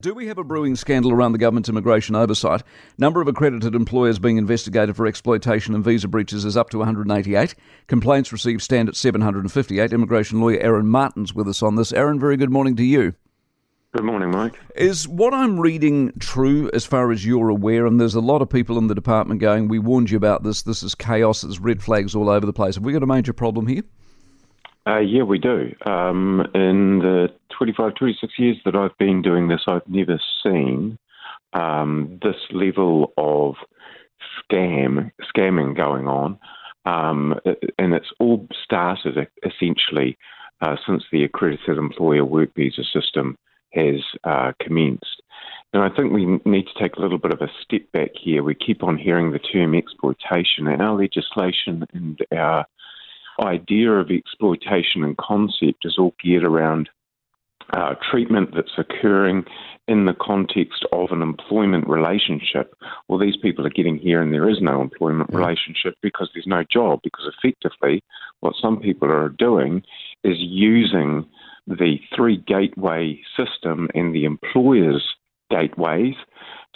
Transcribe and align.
Do 0.00 0.14
we 0.14 0.28
have 0.28 0.38
a 0.38 0.44
brewing 0.44 0.76
scandal 0.76 1.12
around 1.12 1.32
the 1.32 1.38
government's 1.38 1.68
immigration 1.68 2.16
oversight? 2.16 2.62
Number 2.96 3.20
of 3.20 3.28
accredited 3.28 3.74
employers 3.74 4.18
being 4.18 4.38
investigated 4.38 4.96
for 4.96 5.06
exploitation 5.06 5.74
and 5.74 5.84
visa 5.84 6.08
breaches 6.08 6.46
is 6.46 6.56
up 6.56 6.70
to 6.70 6.78
188. 6.78 7.54
Complaints 7.86 8.32
received 8.32 8.62
stand 8.62 8.88
at 8.88 8.96
758. 8.96 9.92
Immigration 9.92 10.40
lawyer 10.40 10.58
Aaron 10.60 10.88
Martin's 10.88 11.34
with 11.34 11.46
us 11.46 11.62
on 11.62 11.76
this. 11.76 11.92
Aaron, 11.92 12.18
very 12.18 12.38
good 12.38 12.48
morning 12.48 12.76
to 12.76 12.82
you. 12.82 13.12
Good 13.92 14.04
morning, 14.04 14.30
Mike. 14.30 14.58
Is 14.74 15.06
what 15.06 15.34
I'm 15.34 15.60
reading 15.60 16.12
true 16.18 16.70
as 16.72 16.86
far 16.86 17.12
as 17.12 17.26
you're 17.26 17.50
aware? 17.50 17.84
And 17.84 18.00
there's 18.00 18.14
a 18.14 18.20
lot 18.20 18.40
of 18.40 18.48
people 18.48 18.78
in 18.78 18.86
the 18.86 18.94
department 18.94 19.42
going, 19.42 19.68
We 19.68 19.80
warned 19.80 20.10
you 20.10 20.16
about 20.16 20.44
this. 20.44 20.62
This 20.62 20.82
is 20.82 20.94
chaos. 20.94 21.42
There's 21.42 21.60
red 21.60 21.82
flags 21.82 22.14
all 22.14 22.30
over 22.30 22.46
the 22.46 22.54
place. 22.54 22.76
Have 22.76 22.84
we 22.84 22.94
got 22.94 23.02
a 23.02 23.06
major 23.06 23.34
problem 23.34 23.66
here? 23.66 23.82
Uh, 24.86 25.00
yeah, 25.00 25.24
we 25.24 25.38
do. 25.38 25.74
Um, 25.84 26.46
in 26.54 27.00
the 27.00 27.28
25, 27.60 27.94
26 27.94 28.38
years 28.38 28.56
that 28.64 28.74
I've 28.74 28.96
been 28.96 29.20
doing 29.20 29.48
this, 29.48 29.60
I've 29.68 29.86
never 29.86 30.18
seen 30.42 30.98
um, 31.52 32.18
this 32.22 32.36
level 32.52 33.12
of 33.18 33.56
scam 34.50 35.10
scamming 35.22 35.76
going 35.76 36.08
on, 36.08 36.38
um, 36.86 37.34
and 37.78 37.92
it's 37.92 38.10
all 38.18 38.48
started 38.64 39.28
essentially 39.44 40.16
uh, 40.62 40.76
since 40.86 41.02
the 41.12 41.22
accredited 41.22 41.76
employer 41.76 42.24
work 42.24 42.48
visa 42.56 42.82
system 42.82 43.36
has 43.74 44.00
uh, 44.24 44.52
commenced. 44.62 45.20
Now, 45.74 45.82
I 45.84 45.94
think 45.94 46.14
we 46.14 46.24
need 46.46 46.66
to 46.66 46.82
take 46.82 46.96
a 46.96 47.00
little 47.00 47.18
bit 47.18 47.34
of 47.34 47.42
a 47.42 47.52
step 47.62 47.82
back 47.92 48.12
here. 48.18 48.42
We 48.42 48.54
keep 48.54 48.82
on 48.82 48.96
hearing 48.96 49.32
the 49.32 49.38
term 49.38 49.74
exploitation, 49.74 50.66
and 50.66 50.80
our 50.80 50.96
legislation 50.96 51.84
and 51.92 52.18
our 52.34 52.64
idea 53.38 53.92
of 53.92 54.10
exploitation 54.10 55.04
and 55.04 55.14
concept 55.18 55.84
is 55.84 55.96
all 55.98 56.14
geared 56.22 56.44
around 56.44 56.88
uh, 57.72 57.94
treatment 58.10 58.50
that's 58.54 58.78
occurring 58.78 59.44
in 59.88 60.06
the 60.06 60.14
context 60.20 60.84
of 60.92 61.10
an 61.10 61.22
employment 61.22 61.88
relationship. 61.88 62.74
Well, 63.08 63.18
these 63.18 63.36
people 63.36 63.66
are 63.66 63.70
getting 63.70 63.98
here 63.98 64.22
and 64.22 64.32
there 64.32 64.48
is 64.48 64.60
no 64.60 64.80
employment 64.80 65.30
relationship 65.32 65.94
because 66.00 66.30
there's 66.32 66.46
no 66.46 66.64
job, 66.70 67.00
because 67.02 67.32
effectively 67.42 68.02
what 68.40 68.54
some 68.60 68.78
people 68.80 69.10
are 69.10 69.28
doing 69.28 69.82
is 70.22 70.36
using 70.38 71.26
the 71.66 71.98
three 72.14 72.36
gateway 72.36 73.20
system 73.36 73.88
and 73.94 74.14
the 74.14 74.24
employer's 74.24 75.14
gateways 75.50 76.14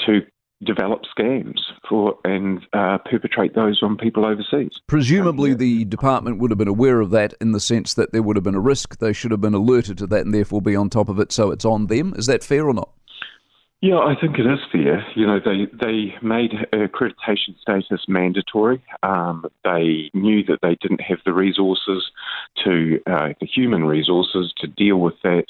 to 0.07 0.23
develop 0.63 1.03
scams 1.17 1.61
for 1.89 2.19
and 2.25 2.65
uh, 2.73 2.99
perpetrate 3.11 3.55
those 3.55 3.83
on 3.83 3.97
people 3.97 4.25
overseas. 4.25 4.73
Presumably, 4.87 5.53
um, 5.53 5.59
the 5.59 5.85
department 5.85 6.39
would 6.39 6.51
have 6.51 6.59
been 6.59 6.69
aware 6.69 7.01
of 7.01 7.11
that 7.11 7.35
in 7.41 7.53
the 7.53 7.61
sense 7.61 7.95
that 7.95 8.13
there 8.13 8.23
would 8.23 8.37
have 8.37 8.45
been 8.45 8.55
a 8.55 8.61
risk. 8.61 8.99
They 8.99 9.13
should 9.13 9.31
have 9.31 9.41
been 9.41 9.55
alerted 9.55 9.99
to 9.99 10.07
that 10.09 10.25
and 10.25 10.35
therefore 10.35 10.63
be 10.63 10.77
on 10.77 10.91
top 10.91 11.09
of 11.09 11.19
it. 11.19 11.33
So 11.33 11.51
it's 11.51 11.65
on 11.65 11.87
them. 11.87 12.15
Is 12.17 12.27
that 12.27 12.45
fair 12.45 12.67
or 12.67 12.75
not? 12.75 12.91
Yeah, 13.81 13.99
I 13.99 14.15
think 14.19 14.39
it 14.39 14.47
is 14.47 14.61
fair. 14.73 15.05
You 15.15 15.27
know, 15.27 15.41
they 15.45 15.67
they 15.79 16.15
made 16.23 16.53
accreditation 16.73 17.59
status 17.61 18.01
mandatory. 18.09 18.83
Um, 19.03 19.45
they 19.63 20.11
knew 20.15 20.43
that 20.45 20.61
they 20.63 20.79
didn't 20.81 21.03
have 21.03 21.19
the 21.27 21.35
resources 21.35 22.11
to 22.65 22.99
uh, 23.07 23.35
the 23.41 23.47
human 23.47 23.85
resources 23.85 24.55
to 24.61 24.69
deal 24.69 24.97
with 24.97 25.17
that 25.23 25.45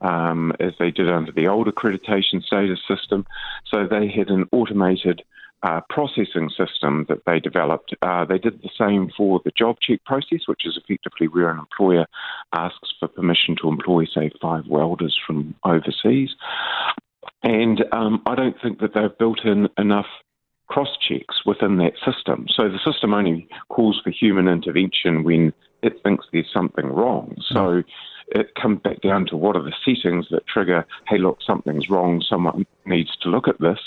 um, 0.00 0.52
as 0.60 0.72
they 0.78 0.90
did 0.90 1.10
under 1.10 1.32
the 1.32 1.48
old 1.48 1.66
accreditation 1.66 2.42
status 2.42 2.80
system. 2.86 3.26
So 3.66 3.86
they 3.86 4.08
had 4.08 4.28
an 4.28 4.48
automated 4.52 5.22
uh, 5.62 5.80
processing 5.88 6.50
system 6.50 7.04
that 7.08 7.24
they 7.26 7.40
developed. 7.40 7.94
Uh, 8.02 8.24
they 8.24 8.38
did 8.38 8.62
the 8.62 8.70
same 8.78 9.10
for 9.16 9.40
the 9.44 9.50
job 9.50 9.76
check 9.80 10.04
process, 10.04 10.40
which 10.46 10.64
is 10.64 10.78
effectively 10.78 11.26
where 11.26 11.50
an 11.50 11.58
employer 11.58 12.06
asks 12.52 12.92
for 13.00 13.08
permission 13.08 13.56
to 13.60 13.68
employ, 13.68 14.04
say, 14.06 14.30
five 14.40 14.66
welders 14.68 15.18
from 15.26 15.54
overseas. 15.64 16.30
And 17.42 17.84
um, 17.92 18.22
I 18.26 18.34
don't 18.34 18.60
think 18.62 18.80
that 18.80 18.94
they've 18.94 19.18
built 19.18 19.44
in 19.44 19.68
enough 19.78 20.06
cross 20.68 20.96
checks 21.00 21.44
within 21.46 21.78
that 21.78 21.94
system. 22.04 22.46
So 22.54 22.68
the 22.68 22.78
system 22.84 23.14
only 23.14 23.48
calls 23.68 24.00
for 24.04 24.10
human 24.10 24.48
intervention 24.48 25.24
when 25.24 25.52
it 25.82 26.02
thinks 26.02 26.26
there's 26.32 26.52
something 26.52 26.86
wrong. 26.86 27.36
So 27.52 27.82
it 28.32 28.54
comes 28.54 28.80
back 28.80 29.00
down 29.00 29.26
to 29.26 29.36
what 29.36 29.56
are 29.56 29.62
the 29.62 29.74
settings 29.84 30.26
that 30.30 30.46
trigger, 30.46 30.86
hey, 31.08 31.18
look, 31.18 31.38
something's 31.42 31.88
wrong, 31.88 32.22
someone 32.22 32.66
needs 32.86 33.16
to 33.22 33.28
look 33.28 33.48
at 33.48 33.60
this. 33.60 33.78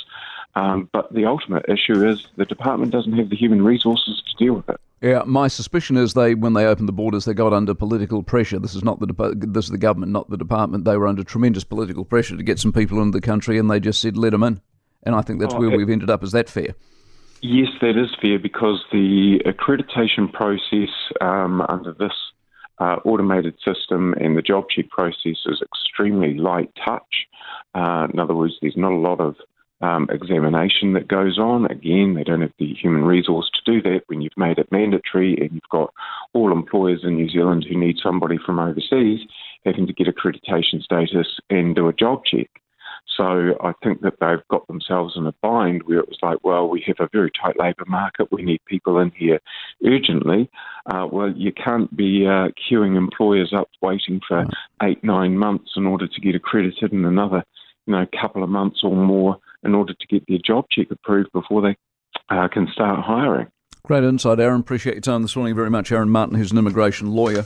Um, 0.55 0.89
but 0.91 1.13
the 1.13 1.25
ultimate 1.25 1.65
issue 1.69 2.05
is 2.07 2.27
the 2.35 2.45
department 2.45 2.91
doesn't 2.91 3.13
have 3.13 3.29
the 3.29 3.35
human 3.35 3.63
resources 3.63 4.21
to 4.27 4.43
deal 4.43 4.55
with 4.55 4.69
it. 4.69 4.81
Yeah, 5.01 5.23
my 5.25 5.47
suspicion 5.47 5.97
is 5.97 6.13
they, 6.13 6.35
when 6.35 6.53
they 6.53 6.65
opened 6.65 6.87
the 6.87 6.93
borders, 6.93 7.25
they 7.25 7.33
got 7.33 7.53
under 7.53 7.73
political 7.73 8.21
pressure. 8.21 8.59
This 8.59 8.75
is 8.75 8.83
not 8.83 8.99
the 8.99 9.33
this 9.35 9.65
is 9.65 9.71
the 9.71 9.77
government, 9.77 10.11
not 10.11 10.29
the 10.29 10.37
department. 10.37 10.85
They 10.85 10.95
were 10.95 11.07
under 11.07 11.23
tremendous 11.23 11.63
political 11.63 12.05
pressure 12.05 12.37
to 12.37 12.43
get 12.43 12.59
some 12.59 12.71
people 12.71 13.01
into 13.01 13.17
the 13.17 13.25
country, 13.25 13.57
and 13.57 13.71
they 13.71 13.79
just 13.79 13.99
said 13.99 14.15
let 14.15 14.31
them 14.31 14.43
in. 14.43 14.61
And 15.03 15.15
I 15.15 15.21
think 15.21 15.39
that's 15.39 15.55
oh, 15.55 15.59
where 15.59 15.71
it, 15.71 15.77
we've 15.77 15.89
ended 15.89 16.11
up. 16.11 16.23
Is 16.23 16.33
that 16.33 16.49
fair? 16.49 16.75
Yes, 17.41 17.69
that 17.81 17.97
is 17.97 18.09
fair 18.21 18.37
because 18.37 18.83
the 18.91 19.39
accreditation 19.45 20.31
process 20.31 20.89
um, 21.19 21.61
under 21.67 21.93
this 21.93 22.13
uh, 22.81 22.97
automated 23.05 23.55
system 23.63 24.13
and 24.19 24.35
the 24.35 24.41
job 24.41 24.65
check 24.69 24.89
process 24.89 25.37
is 25.45 25.61
extremely 25.61 26.33
light 26.33 26.71
touch. 26.83 27.27
Uh, 27.75 28.07
in 28.11 28.19
other 28.19 28.33
words, 28.33 28.55
there's 28.61 28.75
not 28.75 28.91
a 28.91 28.95
lot 28.95 29.19
of 29.19 29.35
um, 29.81 30.07
examination 30.11 30.93
that 30.93 31.07
goes 31.07 31.37
on. 31.37 31.65
Again, 31.65 32.15
they 32.15 32.23
don't 32.23 32.41
have 32.41 32.53
the 32.57 32.73
human 32.73 33.03
resource 33.03 33.49
to 33.53 33.71
do 33.71 33.81
that 33.83 34.01
when 34.07 34.21
you've 34.21 34.37
made 34.37 34.57
it 34.57 34.71
mandatory 34.71 35.37
and 35.39 35.51
you've 35.53 35.69
got 35.71 35.93
all 36.33 36.51
employers 36.51 37.01
in 37.03 37.15
New 37.15 37.29
Zealand 37.29 37.65
who 37.69 37.77
need 37.77 37.97
somebody 38.01 38.37
from 38.43 38.59
overseas 38.59 39.19
having 39.63 39.85
to 39.85 39.93
get 39.93 40.07
accreditation 40.07 40.81
status 40.81 41.39
and 41.51 41.75
do 41.75 41.87
a 41.87 41.93
job 41.93 42.23
check. 42.25 42.49
So 43.17 43.55
I 43.61 43.73
think 43.83 44.01
that 44.01 44.15
they've 44.19 44.47
got 44.49 44.65
themselves 44.67 45.13
in 45.17 45.27
a 45.27 45.33
bind 45.41 45.83
where 45.83 45.99
it 45.99 46.07
was 46.07 46.17
like, 46.21 46.39
well, 46.43 46.67
we 46.67 46.83
have 46.87 46.95
a 46.99 47.09
very 47.11 47.29
tight 47.31 47.59
labour 47.59 47.83
market. 47.87 48.31
We 48.31 48.41
need 48.41 48.61
people 48.65 48.99
in 48.99 49.11
here 49.15 49.39
urgently. 49.85 50.49
Uh, 50.85 51.07
well, 51.11 51.29
you 51.29 51.51
can't 51.51 51.95
be 51.95 52.25
uh, 52.25 52.49
queuing 52.69 52.95
employers 52.95 53.53
up 53.55 53.69
waiting 53.81 54.21
for 54.27 54.45
eight, 54.81 55.03
nine 55.03 55.37
months 55.37 55.71
in 55.75 55.85
order 55.85 56.07
to 56.07 56.21
get 56.21 56.35
accredited 56.35 56.93
and 56.93 57.05
another, 57.05 57.43
you 57.85 57.93
know, 57.93 58.05
couple 58.19 58.43
of 58.43 58.49
months 58.49 58.79
or 58.83 58.95
more 58.95 59.37
in 59.63 59.75
order 59.75 59.93
to 59.93 60.07
get 60.07 60.23
their 60.27 60.39
job 60.43 60.65
check 60.71 60.87
approved 60.89 61.31
before 61.33 61.61
they 61.61 61.75
uh, 62.29 62.47
can 62.47 62.67
start 62.71 62.99
hiring. 63.03 63.47
Great 63.83 64.03
insight, 64.03 64.39
Aaron. 64.39 64.61
Appreciate 64.61 64.93
your 64.93 65.01
time 65.01 65.21
this 65.21 65.35
morning 65.35 65.55
very 65.55 65.69
much. 65.69 65.91
Aaron 65.91 66.09
Martin, 66.09 66.35
who's 66.35 66.51
an 66.51 66.57
immigration 66.57 67.11
lawyer. 67.11 67.45